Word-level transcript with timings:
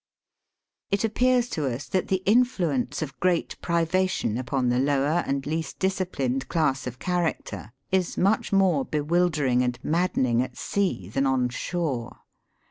It 0.89 1.03
appears 1.03 1.47
to 1.49 1.67
us 1.71 1.87
that 1.89 2.07
the 2.07 2.23
influence 2.25 3.03
of 3.03 3.19
great 3.19 3.55
privation 3.61 4.35
upon 4.35 4.69
the 4.69 4.79
lower 4.79 5.23
and 5.27 5.45
least 5.45 5.77
disciplined 5.77 6.47
class 6.47 6.87
of 6.87 6.97
character, 6.97 7.71
is 7.91 8.17
much 8.17 8.51
more 8.51 8.83
bewilder 8.83 9.45
ing 9.45 9.61
and 9.61 9.77
maddening 9.83 10.41
at 10.41 10.57
sea 10.57 11.07
than 11.07 11.27
on 11.27 11.49
shore. 11.49 12.21